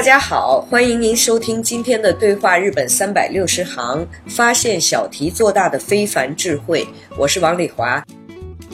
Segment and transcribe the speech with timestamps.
[0.00, 6.86] 大家好，欢迎您收听今天的对话日本三百六十行，发现小题做大的非凡智慧。
[7.18, 8.02] 我是王丽华。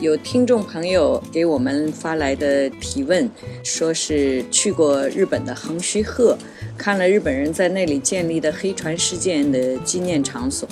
[0.00, 3.28] 有听众朋友给我们发来的提问，
[3.64, 6.38] 说是去过日本的横须贺，
[6.78, 10.68] 看了日本人在那里建立的黑船事件的纪念场所。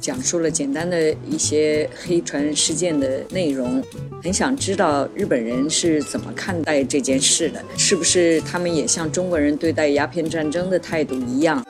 [0.00, 3.82] 讲述了简单的一些黑船事件的内容，
[4.22, 11.64] 很想知道日本人是怎么看待这件事的，是不是他们也像中国人对待鸦片战争的态度一样？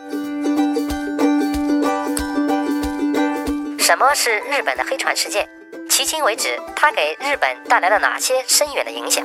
[3.79, 5.49] 什么是日本的黑船事件？
[5.89, 9.25] 迄今为止，它给日本带来了哪些深远的影响？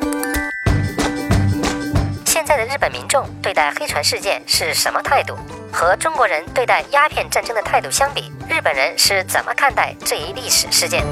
[2.33, 5.37] 现在的日本民众对待黑船事件是什么态度？
[5.71, 11.05] 和中国人对待鸦片战争的态度相比，日本人是怎么看待这一历史事件？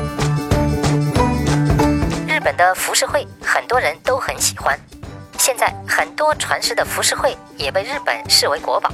[2.27, 4.75] 日本的浮世绘很多人都很喜欢，
[5.38, 8.92] 现在很多传世的浮世绘也被日本视为国宝。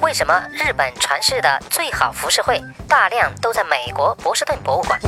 [0.00, 5.00] 为什么日本传世的最好浮世绘大量都在美国波士顿博物馆？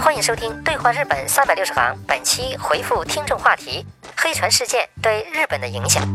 [0.00, 3.84] 欢迎收听《对话日本三百六十行》，本期回复听众话题：
[4.22, 6.06] 黑船事件对日本的影响。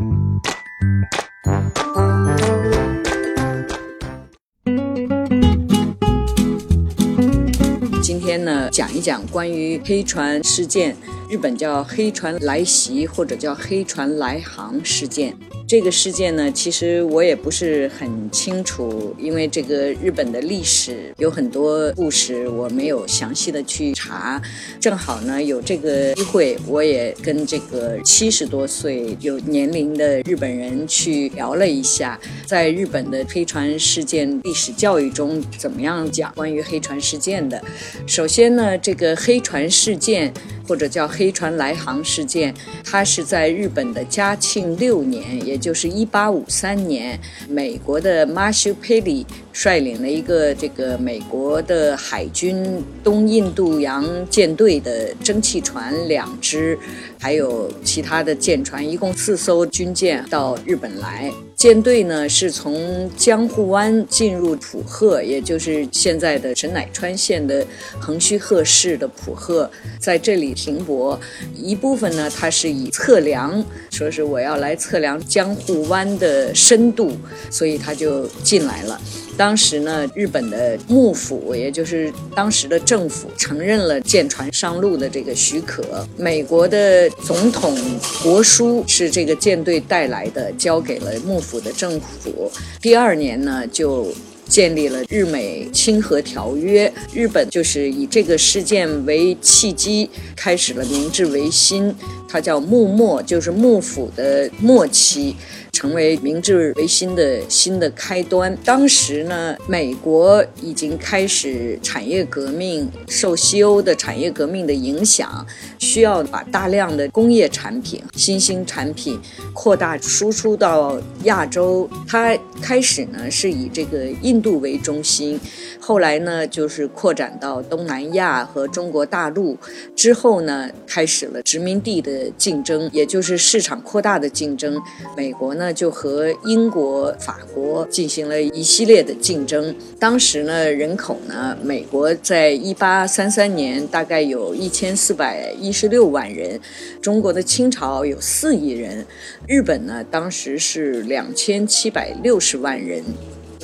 [8.00, 10.96] 今天呢，讲一讲关于黑船事件，
[11.28, 15.36] 日本叫黑船来袭或者叫黑船来航事件。
[15.68, 24.40] 这个事件呢，其实我也不是很清楚，因为这个日本的历史有很多故事，我没有详细的去查。
[24.78, 32.16] 正好呢，有这个机会，我也跟这个七十多岁有年龄的日本人去聊了一下，
[32.46, 37.60] 在日本的黑船事件历史教育中，怎么样讲关于黑船事件的。
[38.06, 40.32] 首先呢，这个黑船事件。
[40.66, 42.54] 或者叫黑船来航事件，
[42.84, 47.18] 它是在日本的嘉庆六年，也就是一八五三年，
[47.48, 49.26] 美国的马修·佩里
[49.58, 56.78] 率领了一个这个美国的海军东印度洋舰队的蒸汽船两只，
[57.18, 61.32] 还有其他的舰船，一共四艘军舰到日本来。
[61.54, 67.66] 舰队呢是从江户湾进入浦贺，也就是现在的神奈川县的
[67.98, 71.18] 横须贺市的浦贺，在这里停泊。
[71.54, 77.12] 一部分呢，它是以测量，说是我要来测量江户湾的深度，
[77.50, 79.00] 所以他就进来了。
[79.36, 86.06] 当时呢，日本的幕府，也就是当时的政府，承认了舰船上路的这个许可。
[86.16, 87.76] 美国的总统
[88.22, 92.50] 国书是这个舰队带来的，交给了幕府的政府。
[92.80, 94.12] 第二年呢，就
[94.48, 96.90] 建立了日美清和条约。
[97.12, 101.94] 日本就是以这个事件为契机，开始了明治维新，
[102.36, 105.34] 它叫幕末，就是幕府的末期。
[105.72, 108.56] 成为明治维新的新的开端。
[108.64, 115.46] 当时呢，美国已经开始产业革命，受西欧的产业革命的影响，
[115.78, 119.20] 需要把大量的工业产品、新兴产品
[119.52, 121.86] 扩大输出到亚洲。
[122.08, 125.38] 它开始呢是以这个印度为中心，
[125.78, 129.58] 后来呢就是扩展到东南亚和中国大陆。
[129.94, 134.82] 之后呢，开始了殖民地的竞争，也就是市场扩大的竞争。
[135.16, 135.72] 美国呢。
[135.76, 139.76] 就和英国、法国进行了一系列的竞争。
[140.00, 146.58] 当时呢，人口呢，美国在一八三三年大概有一千四百一十六万人，
[147.02, 149.04] 中国的清朝有四亿人，
[149.46, 153.04] 日本呢，当时是两千七百六十万人。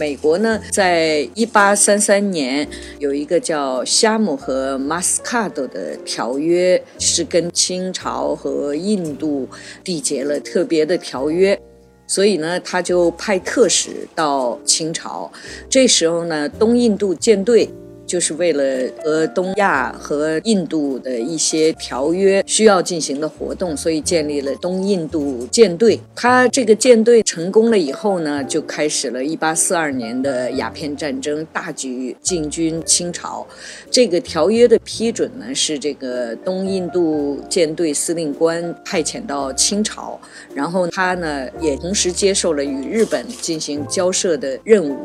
[0.02, 2.68] 美国呢，在一八三三年
[2.98, 9.48] 有一个叫夏姆和马斯卡德的条约，是跟清朝和印度
[9.84, 11.56] 缔结了特别的条约。
[12.08, 15.30] 所以呢，他就派特使到清朝。
[15.70, 17.70] 这时候呢，东印度舰队
[18.12, 18.62] 就是为了
[19.02, 25.98] 和东亚和印度的一些条约需要进行的活动，所以建立了东印度舰队。
[26.14, 33.46] 他这个舰队成功了以后呢，就开始了1842年的鸦片战争，大举进军清朝。
[33.90, 40.20] 这个条约的批准呢，是这个东印度舰队司令官派遣到清朝，
[40.54, 44.98] 然后他呢也同时接受了与日本进行交涉的任务。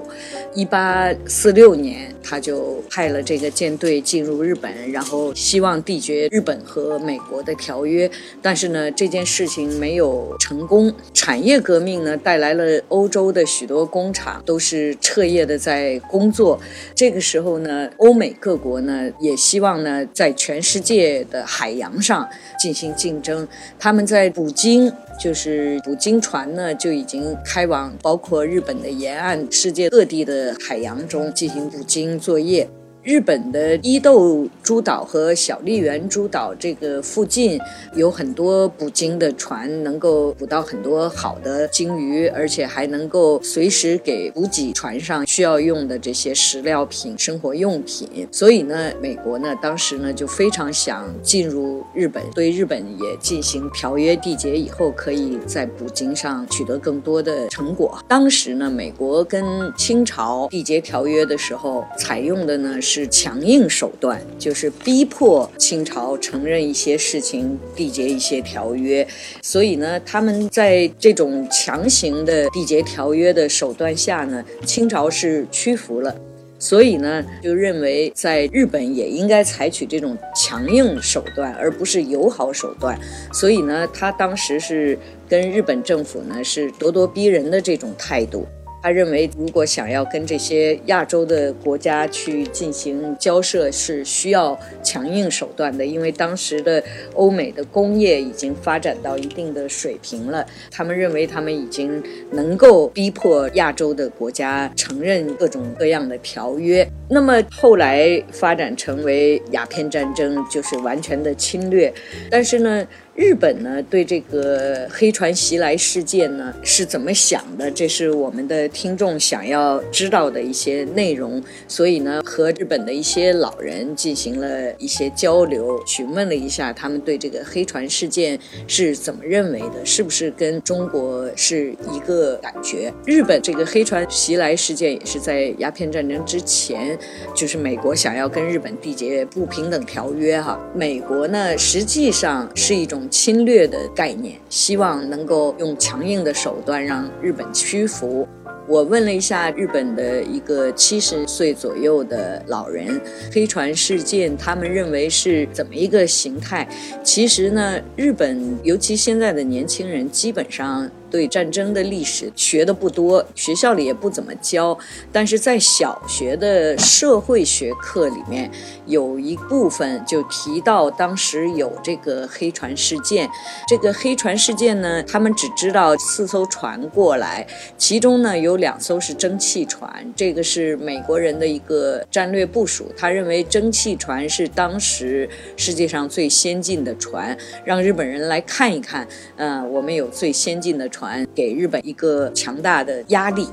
[0.56, 8.10] 1846年，他就派了这个舰队进入日本，然后希望缔结日本和美国的条约。
[8.42, 10.92] 但是呢，这件事情没有成功。
[11.14, 16.60] 产业革命呢，带来了欧洲的许多工厂都是彻夜的在工作。
[16.96, 22.28] 这个时候呢，欧美各国呢也希望呢，在全世界的海洋上
[22.60, 23.48] 进行竞争。
[23.78, 24.92] 他们在捕鲸，
[25.22, 32.68] 就是捕鲸船呢，就已经开往包括日本的沿岸、世界各地的海洋中进行捕鲸作业。
[33.08, 37.58] 日本的伊豆诸岛和小笠原诸岛这个附近
[37.96, 48.28] 有很多捕鲸的船，能够捕到很多好的鲸鱼，而且还能够随时给补给船上需要用的这些食料品、生活用品。
[48.32, 58.00] 所以呢，美国呢当时呢就非常想进入日本，对日本也进行条约缔结以后，可以在捕鲸上取得更多的成果。
[58.08, 59.46] 当时呢，美国跟
[59.78, 63.06] 清朝缔结条约的时候，采用的呢是。
[63.28, 69.06] 强硬手段，就是逼迫清朝承认一些事情，缔结一些条约。
[69.42, 76.16] 所以呢，他们在这种强行的缔结条约的手段下呢，清朝是是屈服了。
[76.60, 83.00] 所以呢，就认为在日本也应该采取这种强硬手段，而不是友好手段。
[83.32, 84.98] 所以呢，他当时是
[85.30, 88.48] 跟日本政府呢是咄咄逼人的这种态度。
[88.82, 96.82] 他认为，如果想要跟这些亚洲的国家去进行交涉，是需要强硬手段的，因为当时的
[97.14, 100.46] 欧美的工业已经发展到一定的水平了。
[100.72, 102.02] 他们认为，他们已经
[102.32, 106.88] 能够逼迫亚洲的国家承认各种各样的条约。
[107.10, 111.94] 那么后来发展成为鸦片战争，就是完全的侵略。
[112.30, 112.88] 但是呢？
[113.18, 117.70] 日本呢，对这个黑船袭来事件呢是怎么想的？
[117.72, 121.44] 这是我们的听众想要知道的一些内容。
[121.68, 132.94] 所以呢，和日本的一些老人进行了一些交流，询问了一下他们对这个黑船事件是怎么认为的，是不是跟中国是一个感觉？
[133.04, 136.96] 日本这个黑船袭来事件也是在鸦片战争之前，
[137.36, 140.60] 就是美国想要跟日本缔结不平等条约哈。
[140.76, 143.07] 美国呢，实际上是一种。
[143.10, 148.28] 侵略的概念，希望能够用强硬的手段让日本屈服。
[148.68, 153.00] 我问了一下日本的一个七十岁左右的老人，
[153.34, 156.68] 黑船事件他们认为是怎么一个形态？
[157.02, 160.90] 其实呢，日本尤其现在的年轻人基本上。
[161.10, 164.78] 对战争的历史学的不多，学校里也不怎么教。
[165.12, 168.52] 但是在小学的社会学课里面，
[168.88, 173.30] 有一部分就提到当时有这个黑船事件。
[173.68, 180.12] 这个黑船事件呢，他们只知道四艘船过来，其中呢有两艘是蒸汽船。
[180.16, 189.08] 这个是美国人的一个战略部署，他认为蒸汽船是当时世界上最先进的船，让日本人来看一看。
[189.38, 190.86] 嗯，我们有最先进的。
[190.90, 190.97] 船
[191.36, 193.48] 给日本一个强大的压力，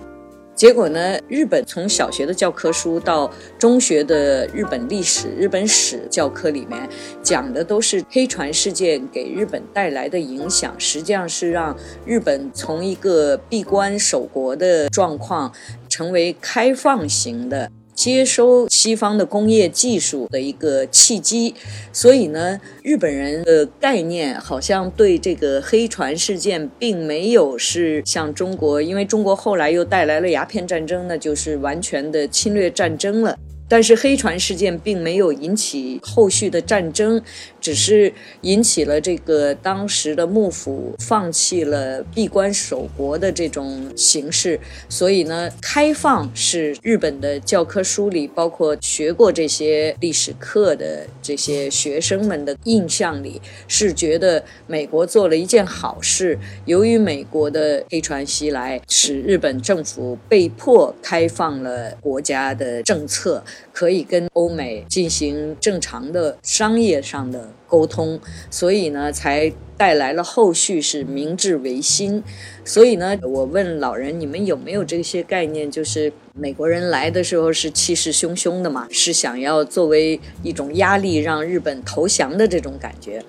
[0.54, 1.18] 结果呢？
[1.28, 6.88] 日本从小学的教科书到中学的日本历史、日本史教科里面
[7.22, 15.52] 讲的都是黑船事件给日本带来的影响，实际上是让日本从一个闭关守国的状况
[15.88, 17.70] 成为开放型的。
[17.94, 21.54] 接收西方的工业技术的一个契机，
[21.92, 33.38] 所以呢，日本人的概念好像对这个黑船事件并没有是像中国，因为中国后来又带来了鸦片战争，那就是完全的侵略战争了。
[33.66, 37.20] 但是黑船事件并没有引起后续的战争，
[37.64, 44.60] 只是引起了这个当时的幕府放弃了闭关守国的这种形式。
[44.86, 56.38] 所以呢，开放是日本的教科书里，包括学过这些历史课的这些学生们的印象里，是觉得美国做了一件好事。
[56.66, 63.42] 由于美国的黑船袭来，使日本政府被迫开放了国家的政策。
[63.72, 68.20] 可以跟欧美进行正常的商业上的沟通，
[68.50, 72.22] 所以呢，才带来了后续是明治维新。
[72.64, 75.70] 所以呢，我问老人，你们有没有这些概念？
[75.70, 83.22] 就是美国人来的时候是气势汹汹的嘛，是想要作为一种压力让日本投降的这种感觉。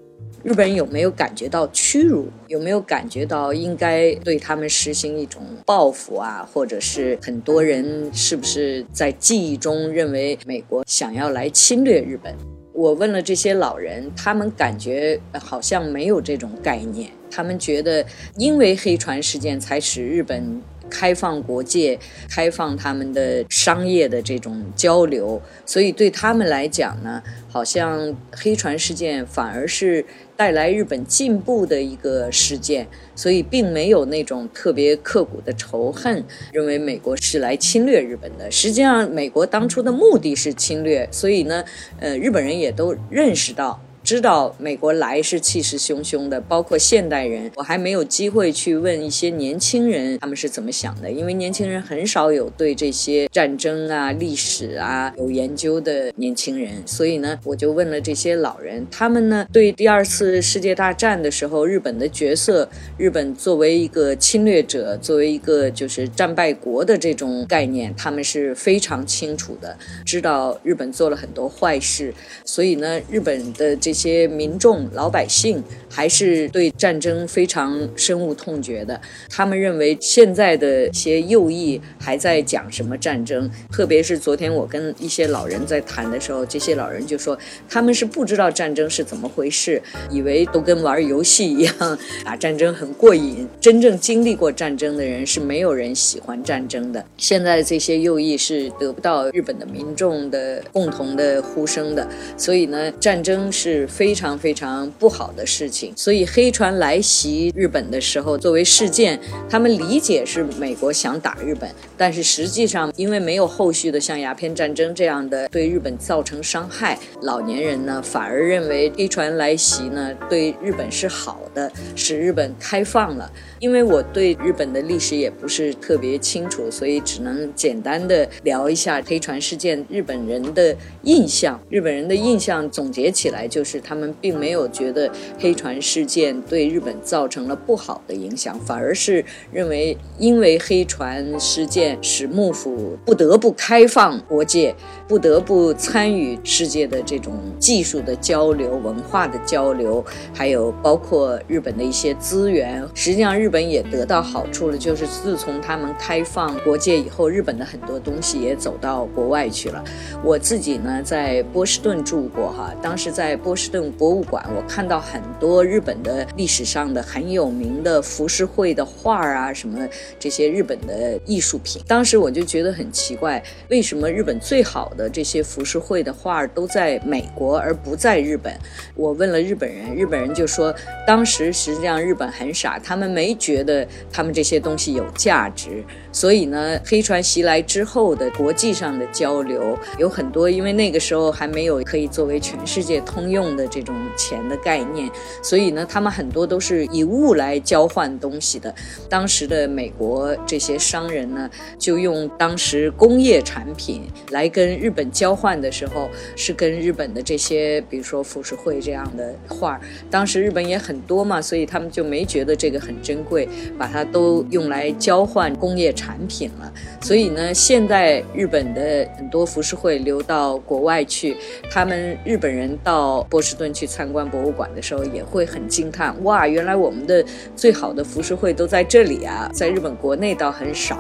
[0.44, 2.28] 日本人有没有感觉到屈辱？
[2.48, 6.48] 有没有感觉到应该对他们实行一种报复啊？
[6.54, 12.36] 或者是很多人是不是在记忆中认为美国想要来侵略日本？
[12.76, 17.10] 我问了这些老人，他们感觉好像没有这种概念。
[17.32, 18.06] 他们觉得，
[18.38, 20.62] 因为黑船事件才使日本。
[20.90, 22.00] 开放国界，
[22.30, 38.50] 开放他们的商业的这种交流，所以对他们来讲呢，好像黑船事件反而是带来日本进步的一个事件，所以并没有那种特别刻骨的仇恨，认为美国是来侵略日本的。
[38.52, 41.64] 实际上，美国当初的目的是侵略，所以呢，
[42.00, 43.82] 呃，日本人也都认识到。
[44.06, 62.70] 知道美国来是气势汹汹的，包括现代人，我还没有机会去问一些年轻人他们是怎么想的，因为年轻人很少有对这些战争啊、历史啊有研究的年轻人，所以呢，我就问了这些老人，他们呢对第二次世界大战的时候日本的角色，
[63.00, 73.95] 日本作为一个侵略者，作为一个就是战败国的这种概念，他们是非常清楚的，知道日本做了很多坏事，所以呢，日本的这。
[73.96, 79.00] 一些民众老百姓还是对战争非常深恶痛绝的。
[79.30, 93.48] 他们认为现在的一些右翼还在讲什么战争，特别是昨天我跟一些老人在谈的时候，这些老人就说他们是不知道战争是怎么回事， 以为都跟玩游戏一样，打战争很过瘾。
[93.62, 97.02] 真正经历过战争的人是没有人喜欢战争的。
[97.16, 103.85] 现在这些右翼是得不到日本的民众的共同的呼声的，所以呢，战争是。
[103.88, 123.32] 非常非常不好的事情，所以黑船来袭日本的时候，作为事件，他们理解是美国想打日本，但是实际上因为没有后续的像鸦片战争这样的对日本造成伤害，老年人呢反而认为黑船来袭呢对日本是好的，使日本开放了。
[123.60, 131.60] 因为我对日本的历史也不是特别清楚，所以只能简单的聊一下黑船事件日本人的印象。
[131.70, 144.76] 日本人的印象总结起来就是，他们并没有觉得黑船事件对日本造成了不好的影响，反而是认为因为黑船事件使幕府不得不开放国界，
[145.08, 150.04] 不得不参与世界的这种技术的交流、文化的交流，
[150.34, 152.86] 还有包括日本的一些资源。
[152.94, 153.46] 实际上日。
[153.46, 159.84] 日本也得到好处了，就是自从他们开放国界以后，日本的很多东西也走到国外去了。
[160.24, 169.88] 我自己呢，在波士顿住过哈，当时在波士顿博物馆，我看到很多日本的历史上的很有名的浮世绘的画啊，什么
[170.20, 171.80] 这些日本的艺术品。
[171.88, 178.52] 当时我就觉得很奇怪，为什么日本最好的这些浮世绘的画都在美国而不在日本？
[178.96, 183.36] 我问了日本人，日本人就说，当时实际上日本很傻，他们没。
[183.38, 195.10] 觉得他们这些东西有价值，所以呢，黑船袭来之后的国际上的交流有很多，因为那个时候还没有可以作为全世界通用的这种钱的概念，
[195.44, 198.74] 所以呢，他们很多都是以物来交换东西的。
[199.10, 213.16] 当时的美国这些商人呢，就用当时工业产品来跟日本交换的时候，是跟日本的这些，比如说浮世绘这样的画，当时日本也很多嘛，所以他们就没觉得这个很珍。
[213.26, 216.72] 贵，把它都用来交换工业产品了。
[217.02, 221.36] 所以呢，现在日本的很多浮世绘流到国外去，
[221.72, 227.24] 他们日本人到波士顿去参观博物馆的时候，也会很惊叹：哇，原来我们的
[227.56, 229.48] 最好的浮世绘都在这里啊！
[229.54, 231.00] 在日本国内倒很少。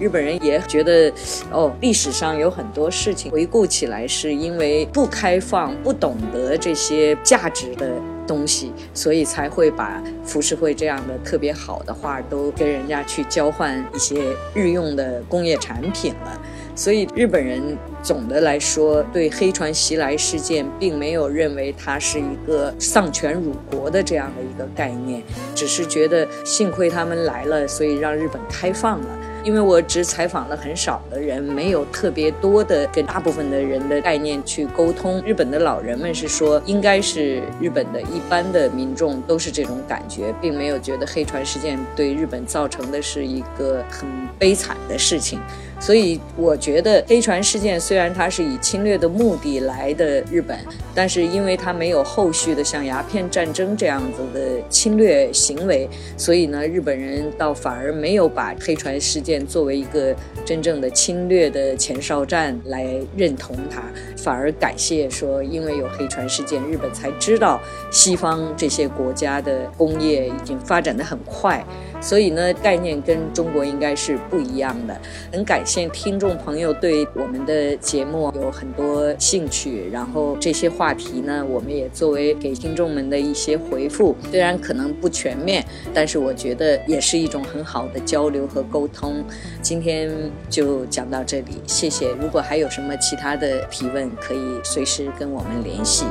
[0.00, 1.12] 日本人也觉得，
[1.50, 7.92] 哦，历史上有很多事情回顾起来，是因为不开放、不懂得这些价值的。
[8.24, 14.22] 东西，所以才会把浮世绘这样的特别好的画都跟人家去交换一些
[14.54, 16.40] 日用的工业产品了。
[16.74, 25.22] 所以日本人总的来说对黑船袭来事件并没有认为它是一个丧权辱国的这样的一个概念，
[25.54, 29.06] 只是觉得幸亏他们来了，所以让日本开放了。
[29.44, 35.20] 因为我只采访了很少的人，没有特别多的跟大部分的人的概念去沟通。
[35.26, 45.40] 日本的老人们是说，应该是日本的一般的民众都是这种感觉，并没有觉得黑船事件对日本造成的是一个很悲惨的事情。
[45.82, 50.56] 所以我觉得黑船事件虽然它是以侵略的目的来的日本，
[50.94, 62.86] 但是因为它没有后续的像鸦片战争这样子的侵略行为，所以呢，日本人倒反而没有把黑船事件作为一个真正的侵略的前哨战来
[63.16, 63.82] 认同它，
[64.16, 67.60] 反而感谢说，因为有黑船事件，日本才知道
[67.90, 71.64] 西方这些国家的工业已经发展的很快。
[72.02, 74.94] 所以呢，概念跟中国应该是不一样的。
[75.32, 89.24] 很感谢听众朋友对我们的节目有很多兴趣，然后这些话题呢，我们也作为给听众们的一些回复，虽然可能不全面，但是我觉得也是一种很好的交流和沟通。
[89.62, 90.10] 今天
[90.50, 92.10] 就讲到这里，谢谢。
[92.20, 96.04] 如果还有什么其他的提问，可以随时跟我们联系。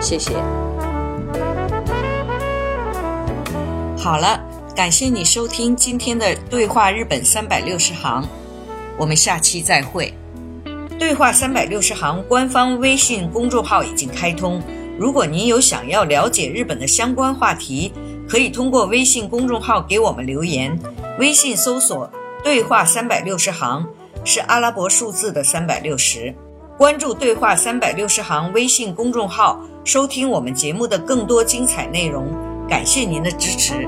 [0.00, 0.32] 谢谢。
[3.96, 4.59] 好了。
[4.80, 8.26] 感谢你收听今天的对话日本三百六十行，
[8.96, 10.10] 我们下期再会。
[10.98, 14.58] 对话三百六十行官方微信公众号已经开通，
[14.98, 17.92] 如果您有想要了解日本的相关话题，
[18.26, 20.74] 可以通过微信公众号给我们留言。
[21.18, 22.10] 微信搜索
[22.42, 23.86] “对话三百六十行”
[24.24, 26.34] 是阿拉伯数字的三百六十。
[26.78, 32.34] 关注“对话三百六十行”微信公众号，收听我们节目的更多精彩内容。
[32.66, 33.86] 感谢您的支持。